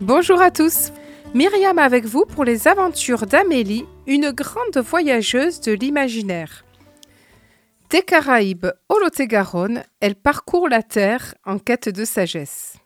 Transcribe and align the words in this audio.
Bonjour 0.00 0.40
à 0.40 0.52
tous. 0.52 0.92
Myriam 1.34 1.76
avec 1.76 2.04
vous 2.04 2.24
pour 2.24 2.44
les 2.44 2.68
aventures 2.68 3.26
d'Amélie, 3.26 3.84
une 4.06 4.30
grande 4.30 4.78
voyageuse 4.78 5.60
de 5.60 5.72
l'imaginaire. 5.72 6.64
Des 7.90 8.02
Caraïbes 8.02 8.68
au 8.88 9.00
Lot-et-Garonne, 9.00 9.82
elle 9.98 10.14
parcourt 10.14 10.68
la 10.68 10.84
Terre 10.84 11.34
en 11.44 11.58
quête 11.58 11.88
de 11.88 12.04
sagesse. 12.04 12.76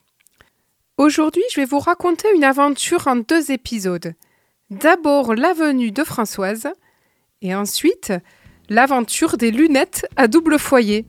Aujourd'hui, 0.96 1.42
je 1.52 1.60
vais 1.60 1.66
vous 1.66 1.80
raconter 1.80 2.28
une 2.34 2.44
aventure 2.44 3.06
en 3.06 3.16
deux 3.16 3.52
épisodes. 3.52 4.14
D'abord 4.70 5.34
la 5.34 5.52
venue 5.52 5.90
de 5.90 6.04
Françoise 6.04 6.68
et 7.42 7.54
ensuite 7.54 8.14
l'aventure 8.70 9.36
des 9.36 9.50
lunettes 9.50 10.06
à 10.16 10.28
double 10.28 10.58
foyer. 10.58 11.04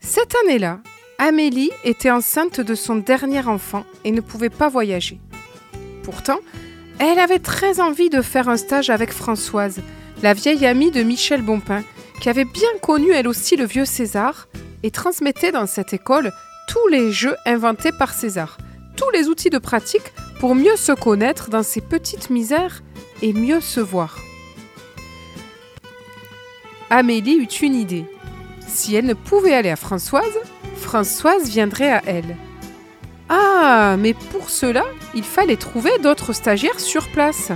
Cette 0.00 0.34
année-là, 0.44 0.80
Amélie 1.24 1.70
était 1.84 2.10
enceinte 2.10 2.60
de 2.60 2.74
son 2.74 2.96
dernier 2.96 3.46
enfant 3.46 3.84
et 4.02 4.10
ne 4.10 4.20
pouvait 4.20 4.50
pas 4.50 4.68
voyager. 4.68 5.20
Pourtant, 6.02 6.40
elle 6.98 7.20
avait 7.20 7.38
très 7.38 7.78
envie 7.78 8.10
de 8.10 8.22
faire 8.22 8.48
un 8.48 8.56
stage 8.56 8.90
avec 8.90 9.12
Françoise, 9.12 9.78
la 10.20 10.34
vieille 10.34 10.66
amie 10.66 10.90
de 10.90 11.04
Michel 11.04 11.42
Bompin, 11.42 11.84
qui 12.20 12.28
avait 12.28 12.44
bien 12.44 12.70
connu 12.80 13.12
elle 13.12 13.28
aussi 13.28 13.54
le 13.54 13.66
vieux 13.66 13.84
César 13.84 14.48
et 14.82 14.90
transmettait 14.90 15.52
dans 15.52 15.68
cette 15.68 15.92
école 15.92 16.32
tous 16.66 16.88
les 16.88 17.12
jeux 17.12 17.36
inventés 17.46 17.92
par 17.96 18.14
César, 18.14 18.58
tous 18.96 19.10
les 19.10 19.28
outils 19.28 19.48
de 19.48 19.58
pratique 19.58 20.12
pour 20.40 20.56
mieux 20.56 20.74
se 20.74 20.90
connaître 20.90 21.50
dans 21.50 21.62
ses 21.62 21.82
petites 21.82 22.30
misères 22.30 22.82
et 23.22 23.32
mieux 23.32 23.60
se 23.60 23.78
voir. 23.78 24.18
Amélie 26.90 27.36
eut 27.36 27.64
une 27.64 27.76
idée. 27.76 28.06
Si 28.66 28.96
elle 28.96 29.06
ne 29.06 29.14
pouvait 29.14 29.54
aller 29.54 29.70
à 29.70 29.76
Françoise, 29.76 30.36
Françoise 30.82 31.48
viendrait 31.48 31.92
à 31.92 32.02
elle. 32.04 32.36
Ah, 33.28 33.96
mais 33.98 34.12
pour 34.12 34.50
cela, 34.50 34.84
il 35.14 35.24
fallait 35.24 35.56
trouver 35.56 35.98
d'autres 36.02 36.34
stagiaires 36.34 36.80
sur 36.80 37.08
place. 37.08 37.52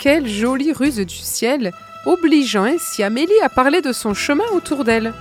Quelle 0.00 0.26
jolie 0.26 0.72
ruse 0.72 0.96
du 0.96 1.14
ciel, 1.14 1.72
obligeant 2.06 2.64
ainsi 2.64 3.04
Amélie 3.04 3.40
à 3.42 3.48
parler 3.48 3.80
de 3.80 3.92
son 3.92 4.14
chemin 4.14 4.46
autour 4.52 4.82
d'elle. 4.82 5.14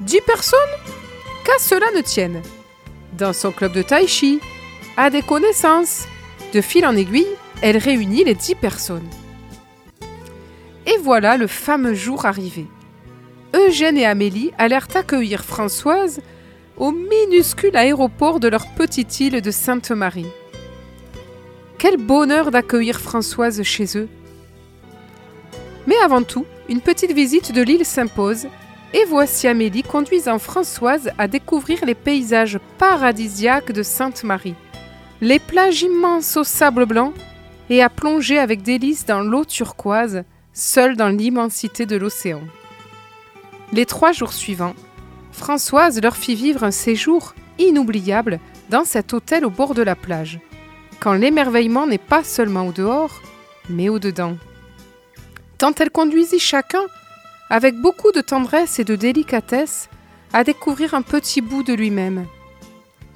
Dix 0.00 0.20
personnes? 0.26 0.58
Qu'à 1.44 1.58
cela 1.60 1.86
ne 1.94 2.00
tienne. 2.00 2.42
Dans 3.16 3.32
son 3.32 3.52
club 3.52 3.72
de 3.72 3.82
tai 3.82 4.08
chi, 4.08 4.40
à 4.96 5.10
des 5.10 5.22
connaissances. 5.22 6.06
De 6.52 6.60
fil 6.60 6.84
en 6.84 6.96
aiguille, 6.96 7.26
elle 7.60 7.76
réunit 7.76 8.24
les 8.24 8.34
dix 8.34 8.56
personnes. 8.56 9.08
Et 10.86 10.98
voilà 11.02 11.36
le 11.36 11.46
fameux 11.46 11.94
jour 11.94 12.26
arrivé. 12.26 12.66
Eugène 13.54 13.98
et 13.98 14.06
Amélie 14.06 14.52
allèrent 14.56 14.88
accueillir 14.94 15.44
Françoise 15.44 16.20
au 16.78 16.90
minuscule 16.90 17.76
aéroport 17.76 18.40
de 18.40 18.48
leur 18.48 18.66
petite 18.68 19.20
île 19.20 19.42
de 19.42 19.50
Sainte-Marie. 19.50 20.26
Quel 21.78 21.98
bonheur 21.98 22.50
d'accueillir 22.50 23.00
Françoise 23.00 23.62
chez 23.62 23.98
eux. 23.98 24.08
Mais 25.86 25.96
avant 26.02 26.22
tout, 26.22 26.46
une 26.68 26.80
petite 26.80 27.12
visite 27.12 27.52
de 27.52 27.60
l'île 27.60 27.84
s'impose, 27.84 28.46
et 28.94 29.04
voici 29.04 29.48
Amélie 29.48 29.82
conduisant 29.82 30.38
Françoise 30.38 31.10
à 31.18 31.28
découvrir 31.28 31.84
les 31.84 31.94
paysages 31.94 32.58
paradisiaques 32.78 33.72
de 33.72 33.82
Sainte-Marie, 33.82 34.54
les 35.20 35.38
plages 35.38 35.82
immenses 35.82 36.36
au 36.36 36.44
sable 36.44 36.86
blanc, 36.86 37.12
et 37.68 37.82
à 37.82 37.88
plonger 37.88 38.38
avec 38.38 38.62
délice 38.62 39.06
dans 39.06 39.20
l'eau 39.20 39.44
turquoise, 39.44 40.24
seule 40.52 40.96
dans 40.96 41.08
l'immensité 41.08 41.86
de 41.86 41.96
l'océan. 41.96 42.42
Les 43.72 43.86
trois 43.86 44.12
jours 44.12 44.34
suivants, 44.34 44.74
Françoise 45.32 46.00
leur 46.02 46.14
fit 46.14 46.34
vivre 46.34 46.62
un 46.62 46.70
séjour 46.70 47.34
inoubliable 47.58 48.38
dans 48.68 48.84
cet 48.84 49.14
hôtel 49.14 49.46
au 49.46 49.50
bord 49.50 49.72
de 49.72 49.82
la 49.82 49.96
plage, 49.96 50.40
quand 51.00 51.14
l'émerveillement 51.14 51.86
n'est 51.86 51.96
pas 51.96 52.22
seulement 52.22 52.66
au 52.66 52.72
dehors, 52.72 53.22
mais 53.70 53.88
au 53.88 53.98
dedans. 53.98 54.36
Tant 55.56 55.72
elle 55.78 55.90
conduisit 55.90 56.38
chacun, 56.38 56.82
avec 57.48 57.74
beaucoup 57.76 58.12
de 58.12 58.20
tendresse 58.20 58.78
et 58.78 58.84
de 58.84 58.94
délicatesse, 58.94 59.88
à 60.34 60.44
découvrir 60.44 60.92
un 60.92 61.02
petit 61.02 61.40
bout 61.40 61.62
de 61.62 61.72
lui-même. 61.72 62.26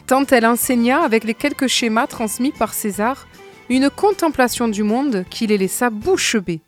Tant 0.06 0.25
elle 0.26 0.47
enseigna, 0.47 1.02
avec 1.02 1.25
les 1.25 1.34
quelques 1.34 1.66
schémas 1.66 2.06
transmis 2.06 2.52
par 2.52 2.72
César, 2.72 3.26
une 3.69 3.91
contemplation 3.91 4.69
du 4.69 4.84
monde 4.84 5.25
qui 5.28 5.47
les 5.47 5.58
laissa 5.58 5.91
bouche 5.91 6.36
bée. 6.36 6.60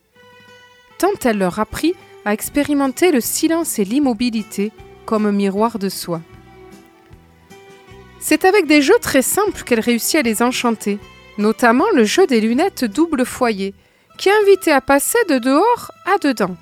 Tant 0.99 1.13
elle 1.25 1.39
leur 1.39 1.59
apprit 1.59 1.95
à 2.29 2.35
expérimenter 2.35 3.11
le 3.11 3.23
silence 3.23 3.79
et 3.79 3.87
l'immobilité 3.87 4.71
comme 5.07 5.33
miroir 5.33 5.79
de 5.79 5.89
soi. 5.89 6.21
C'est 8.21 8.45
avec 8.45 8.67
des 8.67 8.83
jeux 8.83 8.99
très 9.01 9.23
simples 9.23 9.63
qu'elle 9.63 9.81
réussit 9.81 10.17
à 10.17 10.23
les 10.23 10.43
enchanter, 10.43 10.99
notamment 11.39 11.87
le 11.95 12.05
jeu 12.05 12.27
des 12.27 12.43
lunettes 12.43 12.85
double 12.85 13.25
foyer, 13.25 13.73
qui 14.19 14.29
invitait 14.29 14.73
à 14.73 14.83
passer 14.83 15.17
de 15.31 15.39
dehors 15.39 15.91
à 16.05 16.19
dedans. 16.19 16.55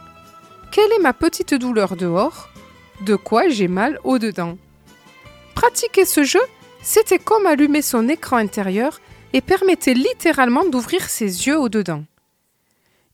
Quelle 0.71 0.93
est 0.93 1.03
ma 1.03 1.13
petite 1.13 1.55
douleur 1.55 1.97
dehors? 1.97 2.49
De 3.01 3.17
quoi 3.17 3.49
j'ai 3.49 3.67
mal 3.67 3.99
au 4.05 4.21
dedans? 4.21 4.59
Pratiquer 5.57 6.05
ce 6.05 6.23
jeu, 6.23 6.43
c'était 6.81 7.19
comme 7.19 7.45
allumer 7.45 7.83
son 7.83 8.09
écran 8.09 8.37
intérieur 8.37 9.01
et 9.33 9.41
permettait 9.41 9.95
littéralement 9.95 10.65
d'ouvrir 10.65 11.11
ses 11.11 11.49
yeux 11.49 11.59
au 11.59 11.69
dedans. 11.69 12.05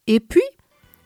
Et 0.06 0.20
puis, 0.20 0.42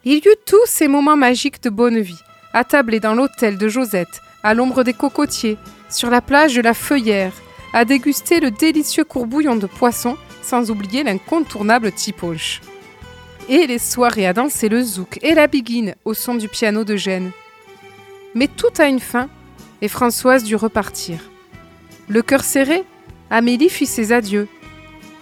il 0.06 0.25
y 0.25 0.28
eut 0.28 0.37
tous 0.47 0.65
ces 0.67 0.87
moments 0.87 1.17
magiques 1.17 1.61
de 1.65 1.69
bonne 1.69 1.99
vie, 1.99 2.22
attablés 2.53 3.00
dans 3.00 3.15
l'hôtel 3.15 3.59
de 3.59 3.67
Josette, 3.67 4.22
à 4.44 4.55
l'ombre 4.55 4.84
des 4.84 4.93
cocotiers, 4.93 5.59
sur 5.91 6.11
la 6.11 6.21
plage 6.21 6.55
de 6.55 6.62
la 6.62 6.75
Feuillère, 6.75 7.33
à 7.72 7.84
déguster 7.84 8.39
le 8.39 8.53
délicieux 8.53 9.03
courbouillon 9.03 9.56
de 9.56 9.67
poisson, 9.67 10.17
sans 10.43 10.71
oublier 10.71 11.03
l'incontournable 11.03 11.91
tipoche. 11.91 12.61
Et 13.49 13.67
les 13.67 13.81
soirées 13.81 14.28
à 14.28 14.33
danser 14.33 14.69
le 14.69 14.81
zouk 14.81 15.19
et 15.22 15.34
la 15.34 15.49
biguine 15.49 15.97
au 16.05 16.15
son 16.15 16.37
du 16.37 16.49
piano 16.49 16.84
de 16.84 16.94
Gênes. 16.94 17.33
Mais 18.37 18.47
tout 18.47 18.73
a 18.78 18.87
une 18.87 19.00
fin, 19.00 19.28
et 19.83 19.88
Françoise 19.88 20.44
dut 20.44 20.55
repartir. 20.55 21.19
Le 22.06 22.23
cœur 22.23 22.44
serré, 22.44 22.84
Amélie 23.28 23.71
fit 23.71 23.87
ses 23.87 24.12
adieux, 24.12 24.47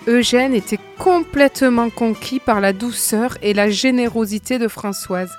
Eugène 0.06 0.54
était 0.54 0.78
complètement 0.98 1.88
conquis 1.88 2.38
par 2.38 2.60
la 2.60 2.72
douceur 2.72 3.38
et 3.40 3.54
la 3.54 3.70
générosité 3.70 4.58
de 4.58 4.68
Françoise 4.68 5.32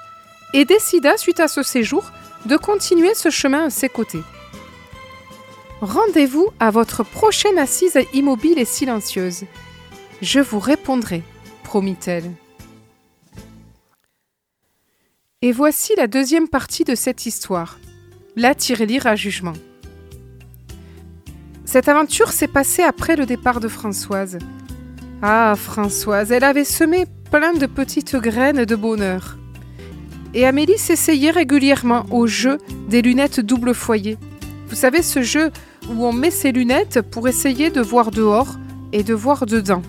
et 0.53 0.65
décida, 0.65 1.17
suite 1.17 1.39
à 1.39 1.47
ce 1.47 1.63
séjour, 1.63 2.11
de 2.45 2.57
continuer 2.57 3.13
ce 3.13 3.29
chemin 3.29 3.65
à 3.65 3.69
ses 3.69 3.89
côtés. 3.89 4.23
Rendez-vous 5.81 6.47
à 6.59 6.71
votre 6.71 7.03
prochaine 7.03 7.59
assise 7.59 7.99
immobile 8.13 8.57
et 8.57 8.65
silencieuse. 8.65 9.43
Je 10.21 10.39
vous 10.39 10.59
répondrai, 10.59 11.21
promit-elle. 11.63 12.31
Et 15.41 15.51
voici 15.51 15.93
la 15.97 16.07
deuxième 16.07 16.47
partie 16.47 16.85
de 16.85 16.95
cette 16.95 17.25
histoire, 17.25 17.77
la 18.35 18.55
tirelire 18.55 19.05
à 19.05 19.15
jugement. 19.15 19.53
Cette 21.65 21.89
aventure 21.89 22.31
s'est 22.31 22.47
passée 22.47 22.83
après 22.83 23.15
le 23.15 23.25
départ 23.25 23.59
de 23.59 23.67
Françoise. 23.67 24.37
Ah, 25.21 25.55
Françoise, 25.57 26.31
elle 26.31 26.43
avait 26.43 26.63
semé 26.63 27.05
plein 27.31 27.53
de 27.53 27.65
petites 27.65 28.15
graines 28.15 28.65
de 28.65 28.75
bonheur. 28.75 29.37
Et 30.35 30.45
Amélie 30.45 30.77
s'essayait 30.77 31.31
régulièrement 31.31 32.05
au 32.11 32.27
jeu 32.27 32.59
des 32.87 33.01
lunettes 33.01 33.39
double 33.39 33.73
foyer. 33.73 34.17
Vous 34.69 34.75
savez, 34.75 35.01
ce 35.01 35.23
jeu 35.23 35.49
où 35.89 36.05
on 36.05 36.13
met 36.13 36.31
ses 36.31 36.51
lunettes 36.51 37.01
pour 37.01 37.27
essayer 37.27 37.71
de 37.71 37.81
voir 37.81 38.11
dehors 38.11 38.55
et 38.93 39.03
de 39.03 39.13
voir 39.13 39.47
dedans. 39.47 39.81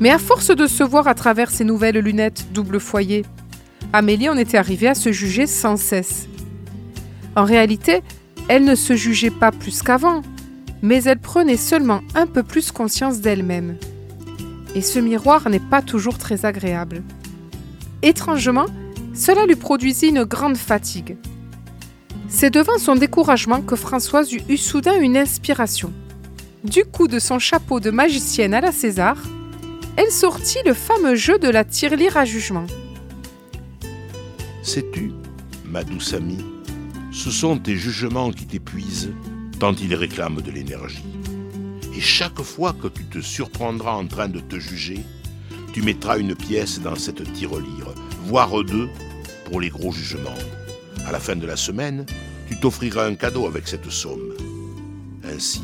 Mais 0.00 0.10
à 0.10 0.18
force 0.18 0.48
de 0.54 0.66
se 0.66 0.82
voir 0.82 1.08
à 1.08 1.14
travers 1.14 1.50
ces 1.50 1.64
nouvelles 1.64 1.98
lunettes 1.98 2.46
double 2.52 2.80
foyer, 2.80 3.24
Amélie 3.92 4.28
en 4.28 4.36
était 4.36 4.58
arrivée 4.58 4.88
à 4.88 4.94
se 4.94 5.12
juger 5.12 5.46
sans 5.46 5.76
cesse. 5.76 6.26
En 7.36 7.44
réalité, 7.44 8.02
elle 8.48 8.64
ne 8.64 8.74
se 8.74 8.96
jugeait 8.96 9.30
pas 9.30 9.52
plus 9.52 9.82
qu'avant, 9.82 10.22
mais 10.82 11.02
elle 11.04 11.18
prenait 11.18 11.56
seulement 11.56 12.00
un 12.14 12.26
peu 12.26 12.42
plus 12.42 12.70
conscience 12.72 13.20
d'elle-même. 13.20 13.76
Et 14.74 14.82
ce 14.82 14.98
miroir 14.98 15.48
n'est 15.48 15.58
pas 15.58 15.82
toujours 15.82 16.18
très 16.18 16.44
agréable. 16.44 17.02
Étrangement, 18.02 18.66
cela 19.14 19.46
lui 19.46 19.56
produisit 19.56 20.08
une 20.08 20.24
grande 20.24 20.56
fatigue. 20.56 21.16
C'est 22.28 22.50
devant 22.50 22.78
son 22.78 22.94
découragement 22.94 23.62
que 23.62 23.74
Françoise 23.74 24.32
eut 24.32 24.56
soudain 24.56 25.00
une 25.00 25.16
inspiration. 25.16 25.92
Du 26.62 26.84
coup 26.84 27.08
de 27.08 27.18
son 27.18 27.38
chapeau 27.38 27.80
de 27.80 27.90
magicienne 27.90 28.54
à 28.54 28.60
la 28.60 28.72
César, 28.72 29.16
elle 29.96 30.12
sortit 30.12 30.58
le 30.66 30.74
fameux 30.74 31.16
jeu 31.16 31.38
de 31.38 31.48
la 31.48 31.64
tirelire 31.64 32.16
à 32.16 32.24
jugement. 32.24 32.66
Sais-tu, 34.62 35.12
ma 35.64 35.82
douce 35.82 36.12
amie, 36.12 36.44
ce 37.10 37.30
sont 37.30 37.58
tes 37.58 37.76
jugements 37.76 38.30
qui 38.30 38.46
t'épuisent 38.46 39.10
tant 39.58 39.74
ils 39.74 39.94
réclament 39.94 40.40
de 40.40 40.50
l'énergie. 40.50 41.04
Et 41.96 42.00
chaque 42.00 42.40
fois 42.42 42.72
que 42.72 42.88
tu 42.88 43.04
te 43.04 43.20
surprendras 43.20 43.92
en 43.92 44.06
train 44.06 44.28
de 44.28 44.40
te 44.40 44.58
juger, 44.58 45.00
tu 45.72 45.82
mettras 45.82 46.18
une 46.18 46.34
pièce 46.34 46.80
dans 46.80 46.94
cette 46.94 47.32
tirelire, 47.32 47.92
voire 48.24 48.62
deux, 48.64 48.88
pour 49.46 49.60
les 49.60 49.68
gros 49.68 49.92
jugements. 49.92 50.30
À 51.06 51.12
la 51.12 51.18
fin 51.18 51.36
de 51.36 51.46
la 51.46 51.56
semaine, 51.56 52.06
tu 52.48 52.58
t'offriras 52.58 53.06
un 53.06 53.14
cadeau 53.14 53.46
avec 53.46 53.66
cette 53.66 53.90
somme. 53.90 54.34
Ainsi, 55.24 55.62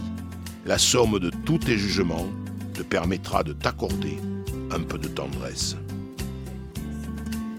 la 0.67 0.79
somme 0.79 1.19
de 1.19 1.31
tous 1.45 1.59
tes 1.59 1.79
jugements 1.79 2.29
te 2.73 2.83
permettra 2.83 3.45
de 3.45 3.53
t'accorder 3.53 4.19
un 4.71 4.81
peu 4.81 4.99
de 4.99 5.09
tendresse. 5.09 5.77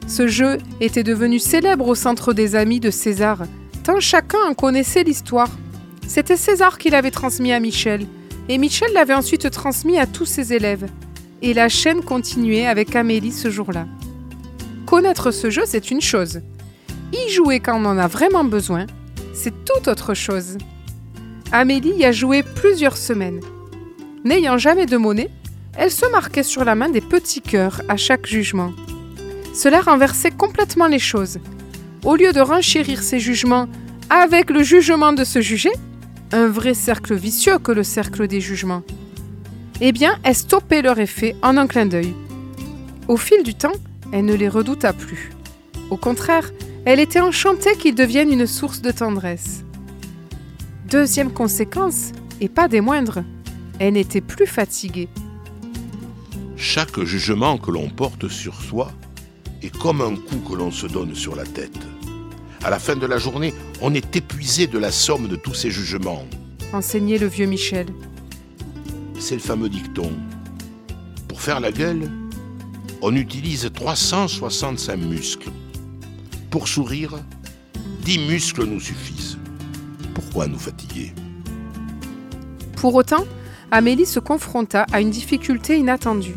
Ce 0.08 0.28
jeu 0.28 0.58
était 0.82 1.04
devenu 1.04 1.40
célèbre 1.40 1.88
au 1.88 1.96
centre 1.96 2.34
des 2.34 2.56
amis 2.56 2.80
de 2.80 2.92
César, 2.92 3.44
tant 3.84 4.00
chacun 4.00 4.40
en 4.50 4.54
connaissait 4.54 5.04
l'histoire. 5.04 5.50
C'était 6.08 6.38
César 6.38 6.78
qui 6.78 6.90
l'avait 6.90 7.12
transmis 7.12 7.52
à 7.52 7.60
Michel, 7.60 8.06
et 8.48 8.58
Michel 8.58 8.94
l'avait 8.94 9.14
ensuite 9.14 9.50
transmis 9.50 9.98
à 9.98 10.06
tous 10.06 10.26
ses 10.26 10.54
élèves. 10.54 10.88
Et 11.42 11.54
la 11.54 11.70
chaîne 11.70 12.02
continuait 12.02 12.68
avec 12.68 12.96
Amélie 12.96 13.32
ce 13.32 13.50
jour-là. 13.50 13.88
Connaître 14.86 15.32
ce 15.32 15.50
jeu, 15.50 15.64
c'est 15.66 15.92
une 15.92 16.02
chose. 16.02 16.42
Y 17.12 17.32
jouer 17.32 17.60
quand 17.60 17.80
on 17.82 17.86
en 17.86 17.98
a 17.98 18.08
vraiment 18.08 18.44
besoin, 18.44 18.86
c'est 19.34 19.66
tout 19.66 19.90
autre 19.90 20.14
chose. 20.14 20.58
Amélie 21.52 21.94
y 21.98 22.06
a 22.06 22.12
joué 22.12 22.44
plusieurs 22.44 22.98
semaines. 22.98 23.42
N'ayant 24.24 24.58
jamais 24.58 24.86
de 24.86 24.98
monnaie, 24.98 25.30
elle 25.78 25.92
se 25.92 26.10
marquait 26.12 26.44
sur 26.44 26.64
la 26.64 26.76
main 26.76 26.90
des 26.90 27.02
petits 27.02 27.42
cœurs 27.42 27.82
à 27.90 27.98
chaque 27.98 28.26
jugement. 28.26 28.72
Cela 29.54 29.82
renversait 29.82 30.32
complètement 30.32 30.88
les 30.88 31.00
choses. 31.00 31.40
Au 32.04 32.16
lieu 32.16 32.32
de 32.32 32.40
renchérir 32.40 33.02
ses 33.02 33.20
jugements 33.20 33.68
avec 34.10 34.50
le 34.50 34.64
jugement 34.64 35.14
de 35.14 35.24
se 35.24 35.42
juger, 35.42 35.72
un 36.36 36.50
vrai 36.50 36.74
cercle 36.74 37.16
vicieux 37.16 37.60
que 37.60 37.72
le 37.72 37.84
cercle 37.84 38.28
des 38.28 38.42
jugements, 38.42 38.84
eh 39.80 39.94
bien, 39.94 40.18
elle 40.24 40.36
stoppait 40.36 40.82
leur 40.82 41.00
effet 41.00 41.34
en 41.42 41.56
un 41.56 41.66
clin 41.66 41.86
d'œil. 41.86 42.14
Au 43.08 43.16
fil 43.16 43.42
du 43.44 43.56
temps, 43.56 43.72
elle 44.12 44.26
ne 44.26 44.34
les 44.34 44.50
redouta 44.50 44.92
plus. 44.92 45.32
Au 45.90 45.96
contraire, 45.96 46.52
elle 46.84 47.00
était 47.00 47.22
enchantée 47.22 47.78
qu'ils 47.78 47.96
deviennent 47.96 48.34
une 48.34 48.48
source 48.48 48.82
de 48.82 48.92
tendresse. 48.92 49.64
Deuxième 50.90 51.32
conséquence, 51.32 52.12
et 52.42 52.50
pas 52.50 52.68
des 52.68 52.82
moindres, 52.82 53.24
elle 53.80 53.94
n'était 53.94 54.22
plus 54.22 54.48
fatiguée. 54.48 55.08
Chaque 56.58 57.02
jugement 57.04 57.58
que 57.58 57.72
l'on 57.72 57.90
porte 57.90 58.28
sur 58.28 58.62
soi 58.62 58.92
est 59.62 59.76
comme 59.78 60.02
un 60.02 60.16
coup 60.16 60.42
que 60.50 60.56
l'on 60.56 60.72
se 60.72 60.88
donne 60.88 61.16
sur 61.16 61.34
la 61.36 61.46
tête. 61.46 61.80
À 62.62 62.70
la 62.70 62.80
fin 62.80 62.98
de 62.98 63.06
la 63.06 63.20
journée, 63.20 63.54
on 63.82 63.94
est 63.94 64.16
épuisé 64.16 64.68
de 64.68 64.78
la 64.78 64.92
somme 64.92 65.28
de 65.28 65.36
tous 65.36 65.54
ces 65.54 65.72
jugements. 65.72 66.26
Enseignait 66.74 67.18
le 67.18 67.28
vieux 67.28 67.46
Michel. 67.46 67.88
C'est 69.20 69.36
le 69.36 69.42
fameux 69.42 69.70
dicton. 69.70 70.12
Pour 71.28 71.42
faire 71.42 71.60
la 71.60 71.72
gueule, 71.72 72.10
on 73.02 73.16
utilise 73.16 73.70
365 73.74 74.98
muscles. 74.98 75.50
Pour 76.50 76.68
sourire, 76.68 77.16
10 78.04 78.20
muscles 78.28 78.66
nous 78.66 78.80
suffisent. 78.80 79.38
Pourquoi 80.14 80.48
nous 80.48 80.60
fatiguer? 80.60 81.14
Pour 82.78 82.96
autant, 82.96 83.26
Amélie 83.72 84.06
se 84.06 84.20
confronta 84.20 84.86
à 84.92 85.02
une 85.02 85.10
difficulté 85.10 85.78
inattendue. 85.78 86.36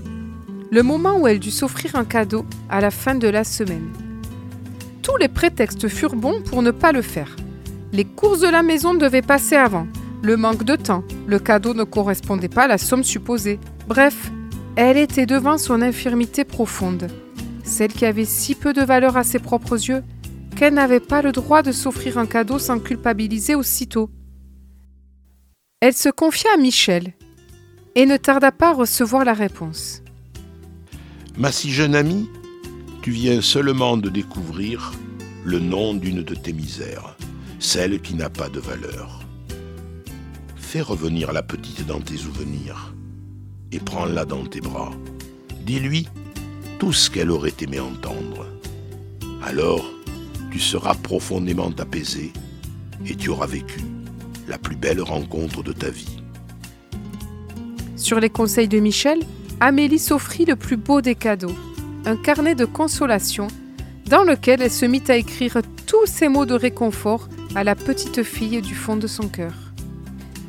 Le 0.70 0.82
moment 0.82 1.18
où 1.18 1.26
elle 1.26 1.38
dut 1.38 1.50
s'offrir 1.50 1.94
un 1.94 2.04
cadeau 2.04 2.44
à 2.68 2.80
la 2.80 2.90
fin 2.90 3.14
de 3.14 3.28
la 3.28 3.44
semaine. 3.44 3.92
Tous 5.08 5.16
les 5.16 5.28
prétextes 5.28 5.88
furent 5.88 6.16
bons 6.16 6.42
pour 6.42 6.60
ne 6.60 6.70
pas 6.70 6.92
le 6.92 7.00
faire. 7.00 7.34
Les 7.92 8.04
courses 8.04 8.40
de 8.40 8.46
la 8.46 8.62
maison 8.62 8.92
devaient 8.92 9.22
passer 9.22 9.56
avant, 9.56 9.86
le 10.22 10.36
manque 10.36 10.64
de 10.64 10.76
temps, 10.76 11.02
le 11.26 11.38
cadeau 11.38 11.72
ne 11.72 11.84
correspondait 11.84 12.50
pas 12.50 12.64
à 12.64 12.68
la 12.68 12.76
somme 12.76 13.02
supposée. 13.02 13.58
Bref, 13.86 14.30
elle 14.76 14.98
était 14.98 15.24
devant 15.24 15.56
son 15.56 15.80
infirmité 15.80 16.44
profonde, 16.44 17.08
celle 17.64 17.90
qui 17.90 18.04
avait 18.04 18.26
si 18.26 18.54
peu 18.54 18.74
de 18.74 18.82
valeur 18.82 19.16
à 19.16 19.24
ses 19.24 19.38
propres 19.38 19.76
yeux 19.76 20.04
qu'elle 20.56 20.74
n'avait 20.74 21.00
pas 21.00 21.22
le 21.22 21.32
droit 21.32 21.62
de 21.62 21.72
s'offrir 21.72 22.18
un 22.18 22.26
cadeau 22.26 22.58
sans 22.58 22.78
culpabiliser 22.78 23.54
aussitôt. 23.54 24.10
Elle 25.80 25.94
se 25.94 26.10
confia 26.10 26.50
à 26.52 26.58
Michel 26.58 27.14
et 27.94 28.04
ne 28.04 28.18
tarda 28.18 28.52
pas 28.52 28.70
à 28.70 28.74
recevoir 28.74 29.24
la 29.24 29.32
réponse. 29.32 30.02
Ma 31.38 31.50
si 31.50 31.70
jeune 31.70 31.94
amie, 31.94 32.28
tu 33.08 33.14
viens 33.14 33.40
seulement 33.40 33.96
de 33.96 34.10
découvrir 34.10 34.92
le 35.42 35.60
nom 35.60 35.94
d'une 35.94 36.22
de 36.22 36.34
tes 36.34 36.52
misères, 36.52 37.16
celle 37.58 38.02
qui 38.02 38.12
n'a 38.12 38.28
pas 38.28 38.50
de 38.50 38.60
valeur. 38.60 39.22
Fais 40.56 40.82
revenir 40.82 41.32
la 41.32 41.42
petite 41.42 41.86
dans 41.86 42.02
tes 42.02 42.18
souvenirs 42.18 42.94
et 43.72 43.78
prends-la 43.78 44.26
dans 44.26 44.44
tes 44.44 44.60
bras. 44.60 44.92
Dis-lui 45.64 46.06
tout 46.78 46.92
ce 46.92 47.08
qu'elle 47.08 47.30
aurait 47.30 47.54
aimé 47.62 47.80
entendre. 47.80 48.44
Alors, 49.42 49.90
tu 50.52 50.58
seras 50.60 50.94
profondément 50.94 51.72
apaisé 51.78 52.30
et 53.06 53.16
tu 53.16 53.30
auras 53.30 53.46
vécu 53.46 53.80
la 54.48 54.58
plus 54.58 54.76
belle 54.76 55.00
rencontre 55.00 55.62
de 55.62 55.72
ta 55.72 55.88
vie. 55.88 56.20
Sur 57.96 58.20
les 58.20 58.28
conseils 58.28 58.68
de 58.68 58.80
Michel, 58.80 59.20
Amélie 59.60 59.98
s'offrit 59.98 60.44
le 60.44 60.56
plus 60.56 60.76
beau 60.76 61.00
des 61.00 61.14
cadeaux, 61.14 61.56
un 62.04 62.16
carnet 62.16 62.54
de 62.54 62.64
consolation 62.64 63.48
dans 64.06 64.22
lequel 64.22 64.62
elle 64.62 64.70
se 64.70 64.86
mit 64.86 65.02
à 65.08 65.16
écrire 65.16 65.58
tous 65.86 66.06
ces 66.06 66.28
mots 66.28 66.46
de 66.46 66.54
réconfort 66.54 67.28
à 67.54 67.64
la 67.64 67.74
petite 67.74 68.22
fille 68.22 68.60
du 68.62 68.74
fond 68.74 68.96
de 68.96 69.06
son 69.06 69.28
cœur. 69.28 69.54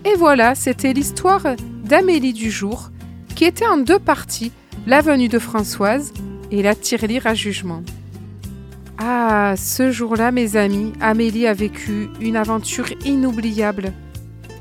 Et 0.06 0.16
voilà, 0.16 0.56
c'était 0.56 0.94
l'histoire 0.94 1.44
d'Amélie 1.84 2.34
du 2.34 2.52
jour, 2.52 2.92
qui 3.36 3.46
était 3.46 3.68
en 3.68 3.78
deux 3.78 4.00
parties, 4.00 4.52
la 4.88 5.02
venue 5.02 5.28
de 5.28 5.40
Françoise 5.40 6.14
et 6.52 6.64
la 6.64 6.76
tirelire 6.76 7.28
à 7.28 7.34
jugement. 7.34 7.84
Ah, 8.98 9.56
ce 9.58 9.92
jour-là, 9.92 10.32
mes 10.32 10.56
amis, 10.56 10.94
Amélie 11.00 11.48
a 11.48 11.54
vécu 11.54 12.10
une 12.20 12.36
aventure 12.36 12.92
inoubliable. 13.06 13.94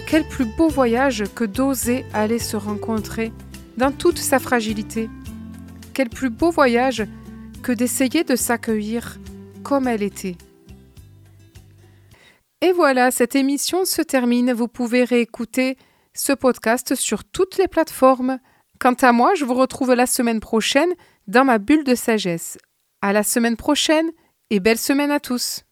Quel 0.06 0.26
plus 0.26 0.44
beau 0.44 0.69
voyage 0.69 1.25
que 1.35 1.44
d'oser 1.44 2.05
aller 2.14 2.38
se 2.38 2.56
rencontrer 2.56 3.32
dans 3.76 3.93
toute 3.93 4.19
sa 4.19 4.38
fragilité. 4.38 5.08
Quel 5.98 6.10
plus 6.10 6.30
beau 6.30 6.52
voyage 6.52 7.02
que 7.60 7.72
d'essayer 7.72 8.22
de 8.22 8.36
s'accueillir 8.36 9.18
comme 9.64 9.88
elle 9.88 10.04
était. 10.04 10.36
Et 12.60 12.70
voilà, 12.70 13.10
cette 13.10 13.34
émission 13.34 13.84
se 13.84 14.00
termine. 14.02 14.52
Vous 14.52 14.68
pouvez 14.68 15.02
réécouter 15.02 15.76
ce 16.14 16.32
podcast 16.32 16.94
sur 16.94 17.24
toutes 17.24 17.58
les 17.58 17.66
plateformes. 17.66 18.38
Quant 18.78 18.94
à 18.94 19.10
moi, 19.10 19.34
je 19.34 19.44
vous 19.44 19.54
retrouve 19.54 19.92
la 19.92 20.06
semaine 20.06 20.38
prochaine 20.38 20.94
dans 21.26 21.44
ma 21.44 21.58
bulle 21.58 21.82
de 21.82 21.96
sagesse. 21.96 22.58
À 23.02 23.12
la 23.12 23.24
semaine 23.24 23.56
prochaine 23.56 24.08
et 24.50 24.60
belle 24.60 24.78
semaine 24.78 25.10
à 25.10 25.18
tous. 25.18 25.64